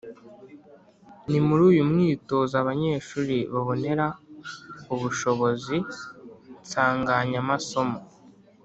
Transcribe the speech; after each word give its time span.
Ni 1.29 1.39
muri 1.45 1.61
uyu 1.71 1.83
mwitozo 1.91 2.53
abanyeshuri 2.63 3.35
babonera 3.53 4.05
ubushobozi 4.93 5.77
nsanganyamasomo 6.63 7.99